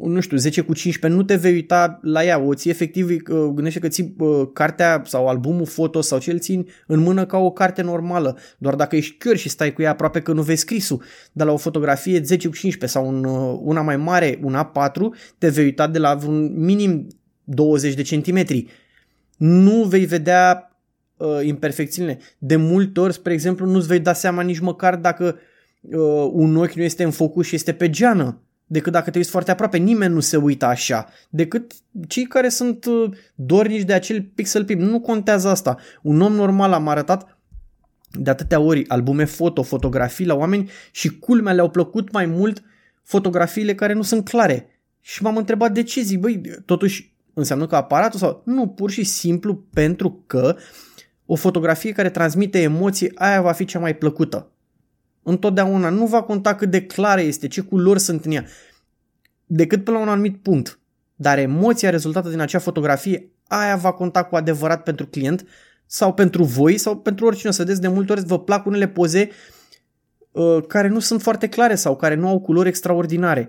nu 0.02 0.20
știu, 0.20 0.36
10 0.36 0.60
cu 0.60 0.72
15, 0.72 1.20
nu 1.20 1.26
te 1.26 1.34
vei 1.34 1.52
uita 1.52 1.98
la 2.02 2.24
ea, 2.24 2.38
o 2.38 2.54
ții 2.54 2.70
efectiv, 2.70 3.08
uh, 3.08 3.18
gândește 3.54 3.78
că 3.78 3.88
ții 3.88 4.14
uh, 4.18 4.48
cartea 4.52 5.02
sau 5.06 5.28
albumul 5.28 5.66
foto 5.66 6.00
sau 6.00 6.18
ce 6.18 6.30
îl 6.30 6.38
ții 6.38 6.68
în 6.86 7.00
mână 7.00 7.26
ca 7.26 7.38
o 7.38 7.50
carte 7.50 7.82
normală, 7.82 8.38
doar 8.58 8.74
dacă 8.74 8.96
ești 8.96 9.16
chiar 9.16 9.36
și 9.36 9.48
stai 9.48 9.72
cu 9.72 9.82
ea 9.82 9.90
aproape 9.90 10.20
că 10.20 10.32
nu 10.32 10.42
vezi 10.42 10.60
scrisul, 10.60 11.02
dar 11.32 11.46
la 11.46 11.52
o 11.52 11.56
fotografie 11.56 12.20
10 12.22 12.48
cu 12.48 12.54
15 12.54 12.98
sau 12.98 13.08
un, 13.08 13.24
uh, 13.24 13.58
una 13.62 13.80
mai 13.80 13.96
mare, 13.96 14.38
una 14.42 14.64
4, 14.64 15.14
te 15.38 15.48
vei 15.48 15.64
uita 15.64 15.86
de 15.86 15.98
la 15.98 16.18
un 16.26 16.64
minim 16.64 17.06
20 17.44 17.94
de 17.94 18.02
centimetri. 18.02 18.66
Nu 19.36 19.82
vei 19.82 20.04
vedea 20.04 20.68
uh, 21.16 21.38
imperfecțiunile. 21.42 22.18
De 22.38 22.56
multe 22.56 23.00
ori, 23.00 23.12
spre 23.12 23.32
exemplu, 23.32 23.66
nu-ți 23.66 23.86
vei 23.86 24.00
da 24.00 24.12
seama 24.12 24.42
nici 24.42 24.58
măcar 24.58 24.96
dacă 24.96 25.38
uh, 25.80 26.30
un 26.32 26.56
ochi 26.56 26.72
nu 26.72 26.82
este 26.82 27.04
în 27.04 27.10
focus 27.10 27.46
și 27.46 27.54
este 27.54 27.72
pe 27.72 27.90
geană 27.90 28.38
decât 28.66 28.92
dacă 28.92 29.10
te 29.10 29.18
uiți 29.18 29.30
foarte 29.30 29.50
aproape. 29.50 29.76
Nimeni 29.76 30.14
nu 30.14 30.20
se 30.20 30.36
uită 30.36 30.64
așa, 30.64 31.08
decât 31.28 31.72
cei 32.08 32.24
care 32.24 32.48
sunt 32.48 32.84
uh, 32.84 33.10
dornici 33.34 33.82
de 33.82 33.92
acel 33.92 34.22
pixel 34.34 34.64
pip. 34.64 34.80
Nu 34.80 35.00
contează 35.00 35.48
asta. 35.48 35.76
Un 36.02 36.20
om 36.20 36.32
normal 36.32 36.72
am 36.72 36.88
arătat 36.88 37.38
de 38.10 38.30
atâtea 38.30 38.60
ori 38.60 38.88
albume 38.88 39.24
foto, 39.24 39.62
fotografii 39.62 40.26
la 40.26 40.34
oameni 40.34 40.70
și 40.92 41.18
culmea 41.18 41.52
le-au 41.52 41.70
plăcut 41.70 42.12
mai 42.12 42.26
mult 42.26 42.62
fotografiile 43.02 43.74
care 43.74 43.92
nu 43.92 44.02
sunt 44.02 44.28
clare. 44.28 44.68
Și 45.00 45.22
m-am 45.22 45.36
întrebat 45.36 45.72
de 45.72 45.82
ce 45.82 46.00
zic, 46.00 46.20
băi, 46.20 46.40
totuși 46.64 47.14
înseamnă 47.34 47.66
că 47.66 47.76
aparatul 47.76 48.18
sau... 48.18 48.42
Nu, 48.44 48.68
pur 48.68 48.90
și 48.90 49.04
simplu 49.04 49.54
pentru 49.72 50.24
că 50.26 50.56
o 51.26 51.34
fotografie 51.34 51.92
care 51.92 52.10
transmite 52.10 52.60
emoții, 52.60 53.12
aia 53.14 53.42
va 53.42 53.52
fi 53.52 53.64
cea 53.64 53.78
mai 53.78 53.96
plăcută. 53.96 54.50
Întotdeauna 55.22 55.88
nu 55.88 56.06
va 56.06 56.22
conta 56.22 56.54
cât 56.54 56.70
de 56.70 56.86
clară 56.86 57.20
este, 57.20 57.48
ce 57.48 57.60
culori 57.60 58.00
sunt 58.00 58.24
în 58.24 58.32
ea, 58.32 58.44
decât 59.46 59.84
până 59.84 59.96
la 59.96 60.02
un 60.02 60.08
anumit 60.08 60.42
punct. 60.42 60.78
Dar 61.14 61.38
emoția 61.38 61.90
rezultată 61.90 62.28
din 62.28 62.40
acea 62.40 62.58
fotografie, 62.58 63.30
aia 63.46 63.76
va 63.76 63.92
conta 63.92 64.24
cu 64.24 64.36
adevărat 64.36 64.82
pentru 64.82 65.06
client 65.06 65.46
sau 65.86 66.14
pentru 66.14 66.44
voi 66.44 66.78
sau 66.78 66.96
pentru 66.96 67.26
oricine. 67.26 67.50
O 67.50 67.52
să 67.52 67.62
vedeți, 67.62 67.80
de 67.80 67.88
multe 67.88 68.12
ori 68.12 68.24
vă 68.24 68.38
plac 68.38 68.66
unele 68.66 68.88
poze 68.88 69.28
uh, 70.30 70.58
care 70.66 70.88
nu 70.88 70.98
sunt 70.98 71.22
foarte 71.22 71.48
clare 71.48 71.74
sau 71.74 71.96
care 71.96 72.14
nu 72.14 72.28
au 72.28 72.40
culori 72.40 72.68
extraordinare. 72.68 73.48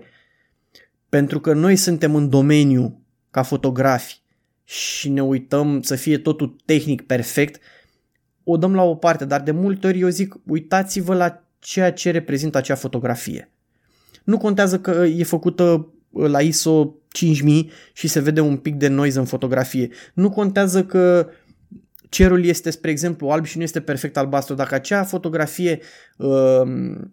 Pentru 1.08 1.40
că 1.40 1.52
noi 1.52 1.76
suntem 1.76 2.14
în 2.14 2.28
domeniu 2.28 3.00
ca 3.30 3.42
fotografi 3.42 4.22
și 4.68 5.08
ne 5.08 5.22
uităm 5.22 5.82
să 5.82 5.94
fie 5.94 6.18
totul 6.18 6.56
tehnic 6.64 7.02
perfect, 7.02 7.60
o 8.44 8.56
dăm 8.56 8.74
la 8.74 8.82
o 8.82 8.94
parte, 8.94 9.24
dar 9.24 9.42
de 9.42 9.50
multe 9.50 9.86
ori 9.86 10.00
eu 10.00 10.08
zic 10.08 10.36
uitați-vă 10.46 11.14
la 11.14 11.42
ceea 11.58 11.92
ce 11.92 12.10
reprezintă 12.10 12.58
acea 12.58 12.74
fotografie. 12.74 13.50
Nu 14.24 14.38
contează 14.38 14.80
că 14.80 14.90
e 14.90 15.24
făcută 15.24 15.92
la 16.10 16.40
ISO 16.40 16.94
5000 17.08 17.70
și 17.92 18.08
se 18.08 18.20
vede 18.20 18.40
un 18.40 18.56
pic 18.56 18.74
de 18.74 18.88
noise 18.88 19.18
în 19.18 19.24
fotografie. 19.24 19.90
Nu 20.14 20.30
contează 20.30 20.84
că 20.84 21.28
cerul 22.08 22.44
este, 22.44 22.70
spre 22.70 22.90
exemplu, 22.90 23.28
alb 23.28 23.44
și 23.44 23.56
nu 23.56 23.62
este 23.62 23.80
perfect 23.80 24.16
albastru. 24.16 24.54
Dacă 24.54 24.74
acea 24.74 25.04
fotografie 25.04 25.80
uh, 26.16 26.62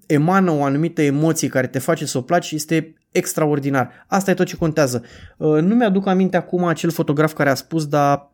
emană 0.08 0.52
o 0.52 0.64
anumită 0.64 1.02
emoție 1.02 1.48
care 1.48 1.68
te 1.68 1.80
face 1.80 2.06
să 2.06 2.18
o 2.18 2.22
placi, 2.22 2.52
este 2.52 2.96
extraordinar. 3.12 4.06
Asta 4.08 4.32
e 4.32 4.34
tot 4.34 4.46
ce 4.46 4.56
contează. 4.56 5.04
Uh, 5.38 5.62
nu 5.62 5.76
mi-aduc 5.76 6.08
aminte 6.08 6.38
acum 6.38 6.64
acel 6.64 6.92
fotograf 6.92 7.34
care 7.34 7.50
a 7.50 7.56
spus, 7.56 7.88
dar 7.88 8.32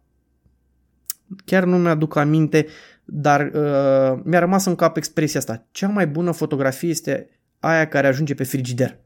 chiar 1.46 1.64
nu 1.64 1.78
mi-aduc 1.78 2.16
aminte, 2.16 2.68
dar 3.06 3.42
uh, 3.42 4.20
mi-a 4.24 4.40
rămas 4.40 4.66
în 4.66 4.76
cap 4.76 4.98
expresia 4.98 5.40
asta. 5.40 5.68
Cea 5.72 5.88
mai 5.88 6.08
bună 6.08 6.32
fotografie 6.32 6.90
este 6.90 7.30
aia 7.60 7.88
care 7.88 8.08
ajunge 8.08 8.34
pe 8.34 8.44
frigider. 8.44 8.98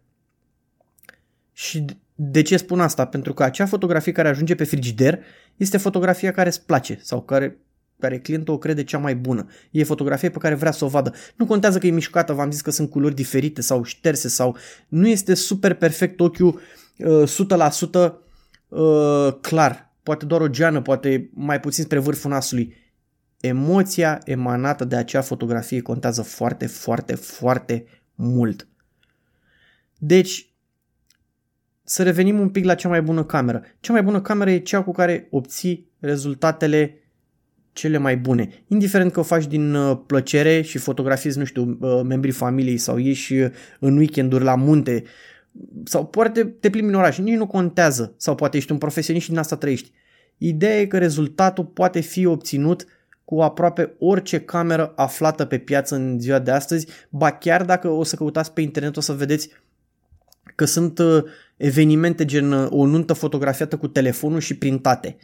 Și 1.51 1.85
de 2.31 2.41
ce 2.41 2.57
spun 2.57 2.79
asta? 2.79 3.05
Pentru 3.05 3.33
că 3.33 3.43
acea 3.43 3.65
fotografie 3.65 4.11
care 4.11 4.27
ajunge 4.27 4.55
pe 4.55 4.63
frigider 4.63 5.19
este 5.55 5.77
fotografia 5.77 6.31
care 6.31 6.49
îți 6.49 6.65
place 6.65 6.99
sau 7.01 7.21
care, 7.21 7.57
care 7.99 8.19
clientul 8.19 8.53
o 8.53 8.57
crede 8.57 8.83
cea 8.83 8.97
mai 8.97 9.15
bună. 9.15 9.47
E 9.71 9.83
fotografia 9.83 10.29
pe 10.29 10.37
care 10.37 10.55
vrea 10.55 10.71
să 10.71 10.85
o 10.85 10.87
vadă. 10.87 11.13
Nu 11.35 11.45
contează 11.45 11.77
că 11.77 11.87
e 11.87 11.91
mișcată, 11.91 12.33
v-am 12.33 12.51
zis 12.51 12.61
că 12.61 12.71
sunt 12.71 12.89
culori 12.89 13.15
diferite 13.15 13.61
sau 13.61 13.83
șterse 13.83 14.27
sau 14.27 14.57
nu 14.87 15.07
este 15.07 15.33
super 15.33 15.73
perfect 15.73 16.19
ochiul 16.19 16.61
uh, 16.97 17.29
100% 18.09 18.11
uh, 18.67 19.37
clar. 19.41 19.91
Poate 20.03 20.25
doar 20.25 20.41
o 20.41 20.47
geană, 20.47 20.81
poate 20.81 21.29
mai 21.33 21.59
puțin 21.59 21.83
spre 21.83 21.99
vârful 21.99 22.31
nasului. 22.31 22.75
Emoția 23.39 24.21
emanată 24.25 24.85
de 24.85 24.95
acea 24.95 25.21
fotografie 25.21 25.81
contează 25.81 26.21
foarte, 26.21 26.65
foarte, 26.65 27.15
foarte 27.15 27.85
mult. 28.15 28.67
Deci, 29.97 30.52
să 31.83 32.03
revenim 32.03 32.39
un 32.39 32.49
pic 32.49 32.65
la 32.65 32.75
cea 32.75 32.89
mai 32.89 33.01
bună 33.01 33.23
cameră. 33.23 33.63
Cea 33.79 33.93
mai 33.93 34.03
bună 34.03 34.21
cameră 34.21 34.51
e 34.51 34.57
cea 34.57 34.83
cu 34.83 34.91
care 34.91 35.27
obții 35.29 35.91
rezultatele 35.99 36.97
cele 37.73 37.97
mai 37.97 38.17
bune. 38.17 38.49
Indiferent 38.67 39.11
că 39.11 39.19
o 39.19 39.23
faci 39.23 39.47
din 39.47 39.73
uh, 39.73 39.99
plăcere 40.05 40.61
și 40.61 40.77
fotografiezi, 40.77 41.37
nu 41.37 41.45
știu, 41.45 41.77
uh, 41.79 42.01
membrii 42.03 42.33
familiei 42.33 42.77
sau 42.77 42.97
ieși 42.97 43.33
uh, 43.33 43.51
în 43.79 43.97
weekenduri 43.97 44.43
la 44.43 44.55
munte 44.55 45.03
sau 45.83 46.05
poate 46.05 46.43
te 46.43 46.69
plimbi 46.69 46.89
în 46.91 46.97
oraș, 46.97 47.17
nici 47.17 47.35
nu 47.35 47.47
contează. 47.47 48.13
Sau 48.17 48.35
poate 48.35 48.57
ești 48.57 48.71
un 48.71 48.77
profesionist 48.77 49.23
și 49.25 49.31
din 49.31 49.39
asta 49.39 49.55
trăiești. 49.55 49.91
Ideea 50.37 50.79
e 50.79 50.85
că 50.85 50.97
rezultatul 50.97 51.65
poate 51.65 51.99
fi 51.99 52.25
obținut 52.25 52.85
cu 53.25 53.41
aproape 53.41 53.95
orice 53.99 54.39
cameră 54.39 54.93
aflată 54.95 55.45
pe 55.45 55.57
piață 55.57 55.95
în 55.95 56.19
ziua 56.19 56.39
de 56.39 56.51
astăzi, 56.51 56.87
ba 57.09 57.31
chiar 57.31 57.65
dacă 57.65 57.87
o 57.87 58.03
să 58.03 58.15
căutați 58.15 58.53
pe 58.53 58.61
internet 58.61 58.97
o 58.97 59.01
să 59.01 59.13
vedeți 59.13 59.49
că 60.55 60.65
sunt 60.65 60.99
uh, 60.99 61.23
evenimente 61.57 62.25
gen 62.25 62.51
uh, 62.51 62.67
o 62.69 62.85
nuntă 62.85 63.13
fotografiată 63.13 63.77
cu 63.77 63.87
telefonul 63.87 64.39
și 64.39 64.57
printate. 64.57 65.17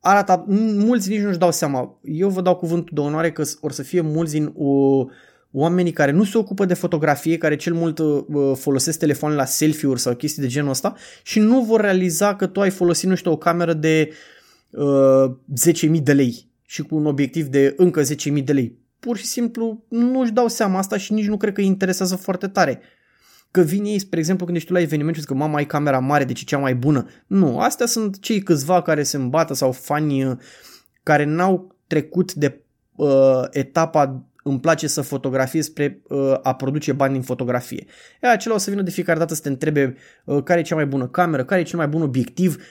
Arată, 0.00 0.44
mulți 0.76 1.08
nici 1.08 1.20
nu-și 1.20 1.38
dau 1.38 1.52
seama. 1.52 1.98
Eu 2.02 2.28
vă 2.28 2.40
dau 2.40 2.56
cuvântul 2.56 2.90
de 2.94 3.00
onoare 3.00 3.32
că 3.32 3.42
or 3.60 3.72
să 3.72 3.82
fie 3.82 4.00
mulți 4.00 4.32
din 4.32 4.52
o, 4.56 5.04
oamenii 5.50 5.92
care 5.92 6.10
nu 6.10 6.24
se 6.24 6.38
ocupă 6.38 6.64
de 6.64 6.74
fotografie, 6.74 7.38
care 7.38 7.56
cel 7.56 7.74
mult 7.74 7.98
uh, 7.98 8.22
folosesc 8.54 8.98
telefoane 8.98 9.34
la 9.34 9.44
selfie-uri 9.44 10.00
sau 10.00 10.14
chestii 10.14 10.42
de 10.42 10.48
genul 10.48 10.70
ăsta 10.70 10.94
și 11.22 11.40
nu 11.40 11.62
vor 11.62 11.80
realiza 11.80 12.36
că 12.36 12.46
tu 12.46 12.60
ai 12.60 12.70
folosit, 12.70 13.08
nu 13.08 13.14
știu, 13.14 13.30
o 13.30 13.36
cameră 13.36 13.72
de 13.72 14.12
uh, 14.70 15.30
10.000 15.96 16.02
de 16.02 16.12
lei 16.12 16.46
și 16.66 16.82
cu 16.82 16.96
un 16.96 17.06
obiectiv 17.06 17.46
de 17.46 17.74
încă 17.76 18.02
10.000 18.02 18.44
de 18.44 18.52
lei. 18.52 18.78
Pur 18.98 19.16
și 19.16 19.24
simplu 19.24 19.84
nu-și 19.88 20.32
dau 20.32 20.48
seama 20.48 20.78
asta 20.78 20.96
și 20.96 21.12
nici 21.12 21.26
nu 21.26 21.36
cred 21.36 21.52
că 21.52 21.60
îi 21.60 21.66
interesează 21.66 22.16
foarte 22.16 22.48
tare. 22.48 22.80
Că 23.50 23.60
vin 23.60 23.84
ei, 23.84 23.98
spre 23.98 24.18
exemplu, 24.18 24.44
când 24.44 24.56
ești 24.56 24.68
tu 24.68 24.74
la 24.74 24.80
eveniment 24.80 25.14
și 25.14 25.20
zic 25.20 25.30
că 25.30 25.36
mama 25.36 25.56
ai 25.56 25.66
camera 25.66 25.98
mare, 25.98 26.24
deci 26.24 26.40
e 26.40 26.44
cea 26.44 26.58
mai 26.58 26.74
bună. 26.74 27.08
Nu, 27.26 27.58
astea 27.58 27.86
sunt 27.86 28.20
cei 28.20 28.42
câțiva 28.42 28.82
care 28.82 29.02
se 29.02 29.16
îmbată 29.16 29.54
sau 29.54 29.72
fani 29.72 30.24
uh, 30.24 30.36
care 31.02 31.24
n-au 31.24 31.76
trecut 31.86 32.34
de 32.34 32.60
uh, 32.96 33.44
etapa 33.50 34.28
îmi 34.42 34.60
place 34.60 34.86
să 34.86 35.00
fotografiez 35.00 35.64
spre 35.64 36.02
uh, 36.08 36.34
a 36.42 36.54
produce 36.54 36.92
bani 36.92 37.12
din 37.12 37.22
fotografie. 37.22 37.86
E, 38.22 38.28
acela 38.28 38.54
o 38.54 38.58
să 38.58 38.70
vină 38.70 38.82
de 38.82 38.90
fiecare 38.90 39.18
dată 39.18 39.34
să 39.34 39.40
te 39.40 39.48
întrebe 39.48 39.96
uh, 40.24 40.42
care 40.42 40.60
e 40.60 40.62
cea 40.62 40.74
mai 40.74 40.86
bună 40.86 41.06
cameră, 41.06 41.44
care 41.44 41.60
e 41.60 41.64
cel 41.64 41.78
mai 41.78 41.88
bun 41.88 42.02
obiectiv. 42.02 42.62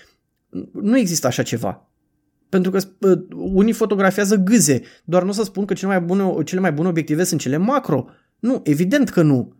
Nu 0.71 0.97
există 0.97 1.27
așa 1.27 1.43
ceva. 1.43 1.89
Pentru 2.49 2.71
că 2.71 2.79
uh, 2.99 3.19
unii 3.35 3.73
fotografiază 3.73 4.35
gâze, 4.35 4.81
doar 5.03 5.23
nu 5.23 5.29
o 5.29 5.31
să 5.31 5.43
spun 5.43 5.65
că 5.65 5.73
cele 5.73 5.91
mai 5.91 6.01
bune, 6.01 6.43
cele 6.43 6.61
mai 6.61 6.71
bune 6.71 6.87
obiective 6.87 7.23
sunt 7.23 7.39
cele 7.39 7.57
macro. 7.57 8.05
Nu, 8.39 8.61
evident 8.63 9.09
că 9.09 9.21
nu. 9.21 9.55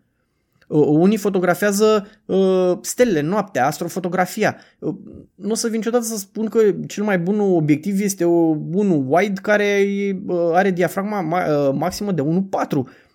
Uh, 0.68 0.86
unii 0.88 1.18
fotografiază 1.18 2.08
uh, 2.26 2.78
stelele, 2.82 3.22
noaptea, 3.22 3.66
astrofotografia. 3.66 4.58
Uh, 4.80 4.96
nu 5.36 5.52
o 5.52 5.56
să 5.56 5.68
vin 5.68 5.78
niciodată 5.78 6.04
să 6.04 6.18
spun 6.18 6.46
că 6.46 6.60
cel 6.88 7.04
mai 7.04 7.20
bun 7.20 7.40
obiectiv 7.40 8.02
este 8.02 8.26
o, 8.26 8.56
unul 8.74 9.06
wide 9.08 9.42
care 9.42 9.86
uh, 10.28 10.50
are 10.54 10.72
diafragma 10.72 11.22
ma, 11.22 11.46
uh, 11.46 11.74
maximă 11.74 12.12
de 12.12 12.22
1.4. 12.22 12.26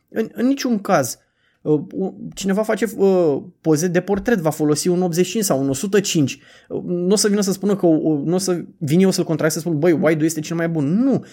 În, 0.08 0.28
în 0.32 0.46
niciun 0.46 0.80
caz. 0.80 1.18
Uh, 1.62 1.80
cineva 2.34 2.62
face 2.62 2.86
uh, 2.96 3.42
poze 3.60 3.86
de 3.86 4.00
portret, 4.00 4.38
va 4.38 4.50
folosi 4.50 4.88
un 4.88 5.02
85 5.02 5.44
sau 5.44 5.60
un 5.60 5.68
105. 5.68 6.38
Uh, 6.68 6.82
nu 6.84 7.12
o 7.12 7.16
să 7.16 7.28
vină 7.28 7.40
să 7.40 7.52
spună 7.52 7.76
că 7.76 7.86
nu 7.86 8.34
o 8.34 8.38
să 8.38 8.64
vin 8.78 9.00
eu 9.00 9.10
să-l 9.10 9.24
contract 9.24 9.52
să 9.52 9.58
spun, 9.58 9.78
băi, 9.78 9.92
wide-ul 9.92 10.24
este 10.24 10.40
cel 10.40 10.56
mai 10.56 10.68
bun. 10.68 11.02
Nu. 11.02 11.24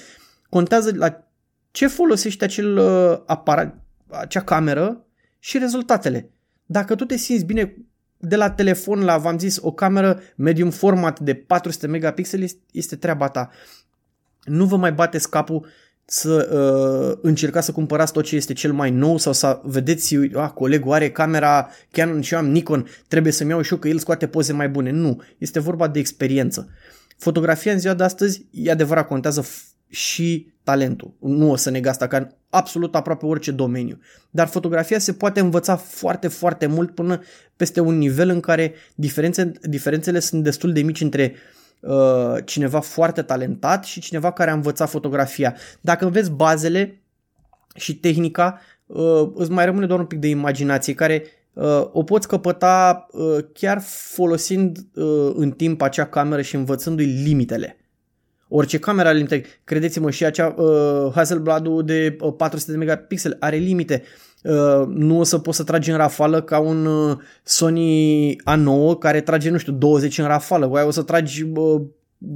Contează 0.50 0.92
la 0.96 1.28
ce 1.72 1.88
folosește 1.88 2.44
acel 2.44 2.78
uh, 2.78 3.20
aparat, 3.26 3.76
acea 4.08 4.42
cameră 4.42 5.04
și 5.40 5.58
rezultatele. 5.58 6.30
Dacă 6.66 6.96
tu 6.96 7.06
te 7.06 7.18
simți 7.18 7.46
bine 7.46 7.76
de 8.18 8.36
la 8.36 8.52
telefon 8.52 9.04
la, 9.04 9.18
v-am 9.18 9.40
zis, 9.40 9.58
o 9.62 9.72
cameră 9.72 10.20
medium 10.36 10.70
format 10.70 11.20
de 11.20 11.34
400 11.34 11.88
megapixeli, 11.88 12.60
este 12.72 12.96
treaba 12.96 13.30
ta. 13.30 13.50
Nu 14.44 14.66
vă 14.66 14.78
mai 14.78 14.92
bateți 14.92 15.30
capul 15.30 15.68
să 16.06 16.50
uh, 16.52 17.20
încercați 17.22 17.66
să 17.66 17.72
cumpărați 17.72 18.14
tot 18.14 18.24
ce 18.24 18.36
este 18.36 18.54
cel 18.54 18.74
mai 18.74 18.92
nou 18.92 19.18
sau 19.18 19.34
să 19.34 19.60
vedeți, 19.64 20.16
a, 20.34 20.50
colegul 20.50 20.94
are 20.94 21.12
camera 21.12 21.70
Canon 21.92 22.22
și 22.22 22.34
eu 22.34 22.40
am 22.40 22.50
Nikon, 22.50 22.88
trebuie 23.08 23.34
să-mi 23.34 23.50
iau 23.50 23.62
și 23.62 23.74
eu 23.74 23.80
că 23.80 23.88
el 23.88 24.00
scoate 24.00 24.28
poze 24.28 24.54
mai 24.54 24.70
bune. 24.70 24.92
Nu, 24.92 25.22
este 25.38 25.60
vorba 25.60 25.88
de 25.88 26.00
experiență. 26.00 26.70
Fotografia 27.18 27.72
în 27.72 27.80
ziua 27.80 27.94
de 27.94 28.04
astăzi, 28.04 28.46
e 28.52 28.72
adevărat, 28.72 29.08
contează 29.08 29.46
și 29.90 30.54
talentul. 30.64 31.14
Nu 31.20 31.52
o 31.52 31.56
să 31.56 31.70
neg 31.70 31.86
asta 31.86 32.08
ca 32.08 32.18
în 32.18 32.28
absolut 32.50 32.96
aproape 32.96 33.26
orice 33.26 33.52
domeniu. 33.52 34.00
Dar 34.30 34.48
fotografia 34.48 35.00
se 35.00 35.14
poate 35.14 35.40
învăța 35.40 35.76
foarte, 35.76 36.28
foarte 36.28 36.66
mult 36.66 36.96
până 36.96 37.22
peste 37.56 37.80
un 37.80 37.98
nivel 37.98 38.30
în 38.30 38.40
care 38.40 38.74
diferențe, 38.96 39.52
diferențele 39.62 40.20
sunt 40.20 40.44
destul 40.44 40.74
de 40.74 40.82
mici 40.82 41.02
între 41.02 41.36
uh, 41.80 42.36
cineva 42.46 42.80
foarte 42.80 43.22
talentat 43.22 43.84
și 43.84 44.00
cineva 44.00 44.32
care 44.32 44.50
a 44.50 44.54
învățat 44.54 44.90
fotografia. 44.90 45.56
Dacă 45.82 46.06
înveți 46.06 46.32
bazele 46.32 47.02
și 47.76 47.96
tehnica, 47.96 48.62
uh, 48.86 49.30
îți 49.34 49.52
mai 49.52 49.66
rămâne 49.66 49.86
doar 49.86 50.00
un 50.00 50.06
pic 50.06 50.20
de 50.20 50.28
imaginație 50.28 50.94
care 50.94 51.24
uh, 51.54 51.90
o 51.92 52.04
poți 52.04 52.28
căpăta 52.28 53.08
uh, 53.12 53.38
chiar 53.54 53.82
folosind 53.86 54.78
uh, 54.94 55.32
în 55.34 55.52
timp 55.52 55.82
acea 55.82 56.06
cameră 56.06 56.42
și 56.42 56.56
învățându-i 56.56 57.06
limitele. 57.06 57.79
Orice 58.52 58.80
camera 58.80 59.08
are 59.08 59.18
limite. 59.18 59.44
Credeți-mă, 59.64 60.12
și 60.12 60.26
acea 60.26 60.56
uh, 60.58 61.12
Hasselblad 61.14 61.82
de 61.86 62.18
uh, 62.20 62.34
400 62.38 62.72
de 62.72 62.78
megapixel 62.78 63.38
are 63.40 63.56
limite. 63.56 64.04
Uh, 64.44 64.88
nu 64.88 65.20
o 65.20 65.24
să 65.24 65.38
poți 65.38 65.58
să 65.58 65.64
tragi 65.64 65.92
în 65.92 65.98
rafală 65.98 66.42
ca 66.42 66.60
un 66.60 66.86
uh, 66.86 67.18
Sony 67.44 68.36
A9 68.36 68.98
care 69.00 69.22
trage, 69.22 69.50
nu 69.50 69.58
știu, 69.58 69.74
20 69.74 70.18
în 70.18 70.26
rafală. 70.26 70.68
Voi 70.68 70.82
o 70.82 70.92
să 70.92 71.04
tragi 71.04 71.44
uh, 71.44 71.82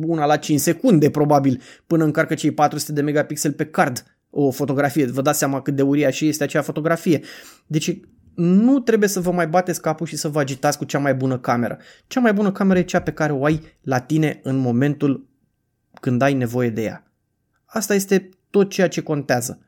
una 0.02 0.26
la 0.26 0.38
5 0.38 0.60
secunde 0.60 1.10
probabil 1.10 1.62
până 1.88 2.04
încarcă 2.04 2.34
cei 2.34 2.52
400 2.52 2.92
de 2.92 3.02
megapixel 3.02 3.52
pe 3.52 3.66
card 3.66 4.04
o 4.30 4.52
fotografie. 4.52 5.06
Vă 5.06 5.22
dați 5.22 5.38
seama 5.38 5.62
cât 5.62 5.76
de 5.76 5.82
uriașă 5.82 6.26
este 6.26 6.44
acea 6.44 6.62
fotografie. 6.62 7.22
Deci 7.68 8.00
nu 8.36 8.80
trebuie 8.80 9.10
să 9.10 9.20
vă 9.20 9.32
mai 9.32 9.48
bateți 9.48 9.82
capul 9.82 10.06
și 10.06 10.16
să 10.16 10.28
vă 10.28 10.40
agitați 10.40 10.78
cu 10.78 10.86
cea 10.86 11.00
mai 11.00 11.14
bună 11.14 11.38
cameră. 11.38 11.78
Cea 12.08 12.20
mai 12.20 12.34
bună 12.34 12.52
cameră 12.52 12.80
e 12.80 12.84
cea 12.84 13.02
pe 13.02 13.12
care 13.12 13.32
o 13.32 13.46
ai 13.46 13.62
la 13.82 14.00
tine 14.00 14.40
în 14.44 14.56
momentul 14.56 15.28
când 16.00 16.22
ai 16.22 16.34
nevoie 16.34 16.70
de 16.70 16.84
ea. 16.84 17.04
Asta 17.66 17.94
este 17.94 18.30
tot 18.50 18.70
ceea 18.70 18.88
ce 18.88 19.02
contează. 19.02 19.60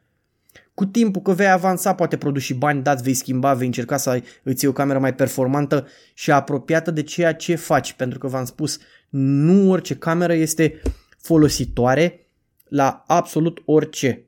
Cu 0.74 0.86
timpul 0.86 1.22
că 1.22 1.32
vei 1.32 1.50
avansa, 1.50 1.96
poate 1.96 2.18
produci 2.18 2.42
și 2.42 2.54
bani 2.54 2.84
dați, 2.84 3.04
vei 3.04 3.14
schimba, 3.14 3.54
vei 3.54 3.66
încerca 3.66 3.98
să 3.98 4.22
îți 4.44 4.64
iei 4.64 4.72
o 4.72 4.76
cameră 4.76 5.00
mai 5.00 5.16
performantă 5.16 5.88
și 6.14 6.32
apropiată 6.32 6.92
de 6.92 7.04
ceea 7.04 7.34
ce 7.34 7.56
faci, 7.56 7.94
pentru 7.94 8.20
că 8.20 8.28
v-am 8.28 8.46
spus, 8.46 8.80
nu 9.10 9.72
orice 9.72 9.96
cameră 9.96 10.34
este 10.34 10.82
folositoare 11.18 12.28
la 12.68 13.04
absolut 13.08 13.62
orice. 13.66 14.26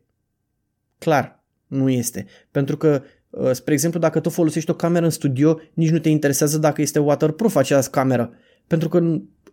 Clar, 0.97 1.43
nu 1.67 1.89
este. 1.89 2.25
Pentru 2.51 2.77
că, 2.77 3.03
uh, 3.29 3.51
spre 3.51 3.73
exemplu, 3.73 3.99
dacă 3.99 4.19
tu 4.19 4.29
folosești 4.29 4.69
o 4.69 4.73
cameră 4.73 5.05
în 5.05 5.11
studio, 5.11 5.59
nici 5.73 5.89
nu 5.89 5.99
te 5.99 6.09
interesează 6.09 6.57
dacă 6.57 6.81
este 6.81 6.99
waterproof 6.99 7.55
această 7.55 7.91
cameră. 7.91 8.33
Pentru 8.67 8.89
că 8.89 8.99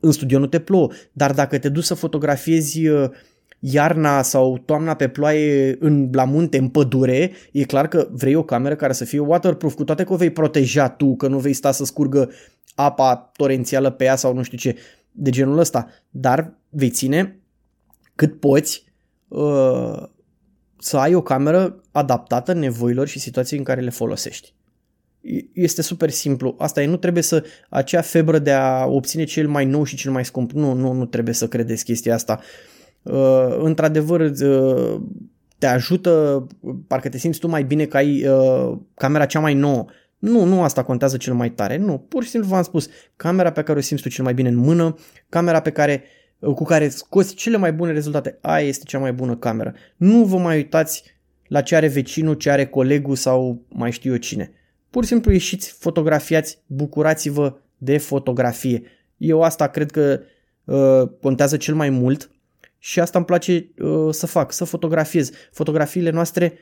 în 0.05 0.13
studio 0.13 0.39
nu 0.39 0.47
te 0.47 0.59
plouă, 0.59 0.91
dar 1.13 1.33
dacă 1.33 1.59
te 1.59 1.69
duci 1.69 1.85
să 1.85 1.95
fotografiezi 1.95 2.89
uh, 2.89 3.11
iarna 3.59 4.23
sau 4.23 4.59
toamna 4.59 4.95
pe 4.95 5.09
ploaie 5.09 5.77
în, 5.81 6.09
la 6.13 6.25
munte, 6.25 6.59
în 6.59 6.69
pădure, 6.69 7.33
e 7.53 7.65
clar 7.65 7.89
că 7.89 8.09
vrei 8.11 8.35
o 8.35 8.43
cameră 8.43 8.77
care 8.77 8.93
să 8.93 9.05
fie 9.05 9.19
waterproof, 9.19 9.75
cu 9.75 9.85
toate 9.85 10.05
că 10.05 10.13
o 10.13 10.17
vei 10.17 10.31
proteja 10.31 10.89
tu, 10.89 11.17
că 11.17 11.29
nu 11.29 11.39
vei 11.39 11.53
sta 11.53 11.73
să 11.73 11.85
scurgă 11.85 12.31
apa 12.75 13.31
torențială 13.37 13.91
pe 13.91 14.05
ea 14.05 14.17
sau 14.17 14.35
nu 14.35 14.43
știu 14.43 14.59
ce, 14.59 14.77
de 15.11 15.31
genul 15.31 15.59
ăsta, 15.59 15.89
dar 16.11 16.55
vei 16.69 16.91
ține 16.91 17.39
cât 18.15 18.41
poți 18.41 18.85
uh, 19.29 20.03
să 20.79 20.97
ai 20.97 21.15
o 21.15 21.23
cameră 21.23 21.83
adaptată 21.93 22.53
nevoilor 22.53 23.07
și 23.07 23.19
situației 23.19 23.59
în 23.59 23.65
care 23.65 23.81
le 23.81 23.91
folosești. 23.91 24.55
Este 25.53 25.83
super 25.83 26.11
simplu. 26.11 26.55
Asta 26.59 26.83
e, 26.83 26.87
nu 26.87 26.97
trebuie 26.97 27.23
să 27.23 27.45
acea 27.69 28.01
febră 28.01 28.39
de 28.39 28.53
a 28.53 28.87
obține 28.87 29.25
cel 29.25 29.49
mai 29.49 29.65
nou 29.65 29.85
și 29.85 29.97
cel 29.97 30.13
mai 30.13 30.25
scump. 30.25 30.53
Nu, 30.53 30.73
nu, 30.73 30.93
nu 30.93 31.07
trebuie 31.07 31.35
să 31.35 31.49
credeți 31.49 31.85
chestia 31.85 32.15
asta. 32.15 32.41
Uh, 33.03 33.57
într-adevăr, 33.59 34.21
uh, 34.21 35.01
te 35.59 35.67
ajută, 35.67 36.47
parcă 36.87 37.09
te 37.09 37.19
simți 37.19 37.39
tu 37.39 37.49
mai 37.49 37.65
bine 37.65 37.85
că 37.85 37.97
ai 37.97 38.27
uh, 38.27 38.79
camera 38.95 39.27
cea 39.27 39.41
mai 39.41 39.55
nouă. 39.55 39.85
Nu, 40.19 40.45
nu 40.45 40.63
asta 40.63 40.83
contează 40.83 41.17
cel 41.17 41.35
mai 41.35 41.51
tare. 41.51 41.77
Nu, 41.77 41.99
pur 41.99 42.23
și 42.23 42.31
simplu 42.31 42.49
v-am 42.49 42.63
spus, 42.63 42.89
camera 43.17 43.53
pe 43.53 43.63
care 43.63 43.79
o 43.79 43.83
simți 43.83 44.03
tu 44.03 44.09
cel 44.09 44.25
mai 44.25 44.35
bine 44.35 44.49
în 44.49 44.57
mână, 44.57 44.97
camera 45.29 45.61
pe 45.61 45.71
care 45.71 46.03
uh, 46.39 46.55
cu 46.55 46.65
care 46.65 46.89
scoți 46.89 47.35
cele 47.35 47.57
mai 47.57 47.73
bune 47.73 47.93
rezultate, 47.93 48.39
aia 48.41 48.67
este 48.67 48.85
cea 48.87 48.99
mai 48.99 49.13
bună 49.13 49.37
cameră. 49.37 49.75
Nu 49.97 50.25
vă 50.25 50.39
mai 50.39 50.57
uitați 50.57 51.05
la 51.47 51.61
ce 51.61 51.77
are 51.77 51.89
vecinul, 51.89 52.35
ce 52.35 52.51
are 52.51 52.67
colegul 52.67 53.17
sau 53.17 53.65
mai 53.69 53.93
știu 53.93 54.13
eu 54.13 54.19
cine. 54.19 54.53
Pur 54.95 55.03
și 55.03 55.09
simplu 55.09 55.33
ieșiți, 55.33 55.77
fotografiați, 55.79 56.59
bucurați-vă 56.67 57.57
de 57.79 57.99
fotografie. 57.99 58.83
Eu 59.17 59.43
asta 59.43 59.69
cred 59.69 59.91
că 59.91 60.21
uh, 60.65 61.09
contează 61.21 61.57
cel 61.57 61.75
mai 61.75 61.91
mult 61.91 62.31
și 62.79 63.01
asta 63.01 63.19
îmi 63.19 63.27
place 63.27 63.73
uh, 63.79 64.09
să 64.15 64.27
fac, 64.27 64.53
să 64.53 64.65
fotografiez. 64.65 65.31
Fotografiile 65.53 66.11
noastre 66.11 66.53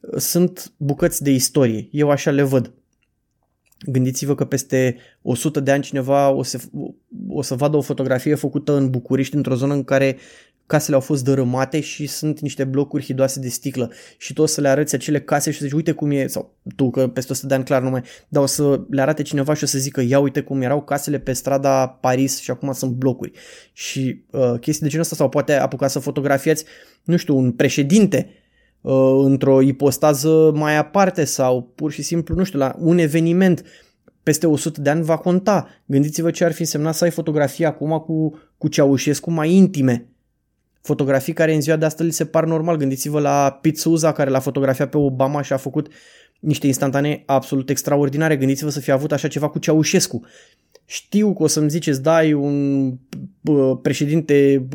uh, 0.00 0.18
sunt 0.18 0.72
bucăți 0.76 1.22
de 1.22 1.30
istorie, 1.30 1.88
eu 1.90 2.10
așa 2.10 2.30
le 2.30 2.42
văd. 2.42 2.72
Gândiți-vă 3.86 4.34
că 4.34 4.44
peste 4.44 4.96
100 5.22 5.60
de 5.60 5.70
ani 5.70 5.82
cineva 5.82 6.30
o 6.30 6.42
să, 6.42 6.60
o 7.28 7.42
să 7.42 7.54
vadă 7.54 7.76
o 7.76 7.80
fotografie 7.80 8.34
făcută 8.34 8.76
în 8.76 8.90
București, 8.90 9.36
într-o 9.36 9.54
zonă 9.54 9.74
în 9.74 9.84
care 9.84 10.16
casele 10.66 10.96
au 10.96 11.00
fost 11.00 11.24
dărâmate 11.24 11.80
și 11.80 12.06
sunt 12.06 12.40
niște 12.40 12.64
blocuri 12.64 13.04
hidoase 13.04 13.40
de 13.40 13.48
sticlă. 13.48 13.92
Și 14.18 14.32
tu 14.32 14.42
o 14.42 14.46
să 14.46 14.60
le 14.60 14.68
arăți 14.68 14.94
acele 14.94 15.20
case 15.20 15.50
și 15.50 15.58
să 15.58 15.64
zici 15.64 15.74
uite 15.74 15.92
cum 15.92 16.10
e, 16.10 16.26
sau 16.26 16.54
tu 16.76 16.90
că 16.90 17.08
peste 17.08 17.32
100 17.32 17.46
de 17.46 17.54
ani 17.54 17.64
clar 17.64 17.82
nu 17.82 17.90
mai, 17.90 18.02
dar 18.28 18.42
o 18.42 18.46
să 18.46 18.80
le 18.90 19.00
arate 19.00 19.22
cineva 19.22 19.54
și 19.54 19.64
o 19.64 19.66
să 19.66 19.78
zică 19.78 20.00
ia 20.00 20.18
uite 20.18 20.40
cum 20.40 20.62
erau 20.62 20.82
casele 20.82 21.18
pe 21.18 21.32
strada 21.32 21.88
Paris 21.88 22.40
și 22.40 22.50
acum 22.50 22.72
sunt 22.72 22.92
blocuri. 22.92 23.32
Și 23.72 24.24
uh, 24.30 24.58
chestii 24.60 24.82
de 24.82 24.88
genul 24.88 25.04
ăsta 25.04 25.16
sau 25.16 25.28
poate 25.28 25.52
apuca 25.52 25.88
să 25.88 25.98
fotografiați, 25.98 26.64
nu 27.04 27.16
știu, 27.16 27.36
un 27.36 27.52
președinte 27.52 28.28
uh, 28.80 29.20
într-o 29.24 29.60
ipostază 29.60 30.52
mai 30.54 30.76
aparte 30.76 31.24
sau 31.24 31.72
pur 31.74 31.92
și 31.92 32.02
simplu, 32.02 32.34
nu 32.34 32.44
știu, 32.44 32.58
la 32.58 32.76
un 32.78 32.98
eveniment 32.98 33.64
peste 34.22 34.46
100 34.46 34.80
de 34.80 34.90
ani 34.90 35.02
va 35.02 35.16
conta. 35.16 35.68
Gândiți-vă 35.86 36.30
ce 36.30 36.44
ar 36.44 36.52
fi 36.52 36.60
însemnat 36.60 36.94
să 36.94 37.04
ai 37.04 37.10
fotografii 37.10 37.64
acum 37.64 37.98
cu, 37.98 38.38
cu 38.58 38.68
Ceaușescu 38.68 39.30
mai 39.30 39.52
intime 39.52 40.11
fotografii 40.82 41.32
care 41.32 41.54
în 41.54 41.60
ziua 41.60 41.76
de 41.76 41.84
astăzi 41.84 42.16
se 42.16 42.24
par 42.24 42.44
normal. 42.44 42.76
Gândiți-vă 42.76 43.20
la 43.20 43.58
Pizzuza 43.60 44.12
care 44.12 44.30
l-a 44.30 44.38
fotografiat 44.38 44.90
pe 44.90 44.98
Obama 44.98 45.42
și 45.42 45.52
a 45.52 45.56
făcut 45.56 45.88
niște 46.40 46.66
instantanee 46.66 47.22
absolut 47.26 47.70
extraordinare. 47.70 48.36
Gândiți-vă 48.36 48.70
să 48.70 48.80
fie 48.80 48.92
avut 48.92 49.12
așa 49.12 49.28
ceva 49.28 49.48
cu 49.48 49.58
Ceaușescu. 49.58 50.22
Știu 50.84 51.32
că 51.32 51.42
o 51.42 51.46
să-mi 51.46 51.70
ziceți, 51.70 52.02
da, 52.02 52.24
e 52.24 52.34
un 52.34 52.96
președinte 53.82 54.68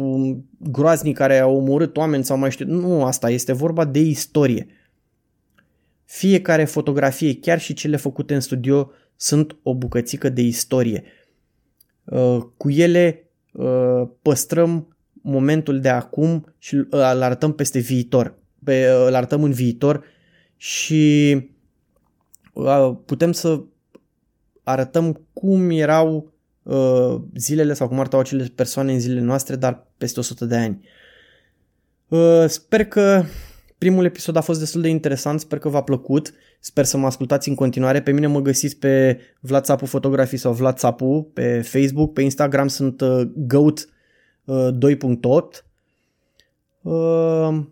groaznic 0.57 1.17
care 1.17 1.37
a 1.37 1.47
omorât 1.47 1.97
oameni 1.97 2.23
sau 2.23 2.37
mai 2.37 2.51
știu. 2.51 2.65
Nu 2.65 3.03
asta, 3.03 3.29
este 3.29 3.51
vorba 3.51 3.85
de 3.85 3.99
istorie. 3.99 4.67
Fiecare 6.05 6.65
fotografie, 6.65 7.39
chiar 7.39 7.59
și 7.59 7.73
cele 7.73 7.97
făcute 7.97 8.33
în 8.33 8.39
studio, 8.39 8.91
sunt 9.15 9.57
o 9.63 9.75
bucățică 9.75 10.29
de 10.29 10.41
istorie. 10.41 11.03
Uh, 12.03 12.37
cu 12.57 12.69
ele 12.69 13.29
uh, 13.51 14.07
păstrăm 14.21 14.96
momentul 15.27 15.79
de 15.79 15.89
acum 15.89 16.53
și 16.57 16.75
îl 16.75 17.01
arătăm 17.01 17.53
peste 17.53 17.79
viitor, 17.79 18.35
pe, 18.63 18.85
îl 18.85 19.15
arătăm 19.15 19.43
în 19.43 19.51
viitor 19.51 20.03
și 20.57 21.35
putem 23.05 23.31
să 23.31 23.61
arătăm 24.63 25.21
cum 25.33 25.69
erau 25.69 26.33
uh, 26.63 27.21
zilele 27.35 27.73
sau 27.73 27.87
cum 27.87 27.99
arătau 27.99 28.19
acele 28.19 28.51
persoane 28.55 28.93
în 28.93 28.99
zilele 28.99 29.21
noastre, 29.21 29.55
dar 29.55 29.87
peste 29.97 30.19
100 30.19 30.45
de 30.45 30.55
ani. 30.55 30.87
Uh, 32.07 32.45
sper 32.47 32.85
că 32.85 33.23
primul 33.77 34.05
episod 34.05 34.35
a 34.35 34.41
fost 34.41 34.59
destul 34.59 34.81
de 34.81 34.87
interesant, 34.87 35.39
sper 35.39 35.59
că 35.59 35.69
v-a 35.69 35.83
plăcut, 35.83 36.33
sper 36.59 36.85
să 36.85 36.97
mă 36.97 37.05
ascultați 37.05 37.49
în 37.49 37.55
continuare. 37.55 38.01
Pe 38.01 38.11
mine 38.11 38.27
mă 38.27 38.41
găsiți 38.41 38.77
pe 38.77 39.19
Vlad 39.39 39.63
Țapu 39.63 39.85
Fotografii 39.85 40.37
sau 40.37 40.53
Vlad 40.53 40.77
Țapu 40.77 41.31
pe 41.33 41.61
Facebook, 41.61 42.13
pe 42.13 42.21
Instagram 42.21 42.67
sunt 42.67 43.01
uh, 43.01 43.21
Goat 43.35 43.89
2.8. 44.47 45.65
Uh, 46.81 47.65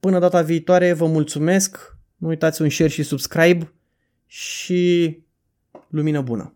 până 0.00 0.18
data 0.18 0.42
viitoare 0.42 0.92
vă 0.92 1.06
mulțumesc, 1.06 1.96
nu 2.16 2.28
uitați 2.28 2.62
un 2.62 2.70
share 2.70 2.90
și 2.90 3.02
subscribe 3.02 3.72
și 4.26 5.18
lumină 5.88 6.20
bună! 6.20 6.54